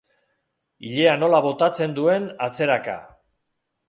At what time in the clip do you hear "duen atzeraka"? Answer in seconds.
1.99-2.97